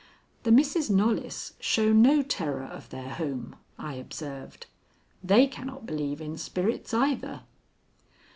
"The 0.41 0.51
Misses 0.51 0.89
Knollys 0.89 1.53
show 1.59 1.93
no 1.93 2.23
terror 2.23 2.63
of 2.63 2.89
their 2.89 3.09
home," 3.09 3.55
I 3.77 3.93
observed. 3.93 4.65
"They 5.23 5.45
cannot 5.45 5.85
believe 5.85 6.19
in 6.19 6.39
spirits 6.39 6.91
either." 6.91 7.41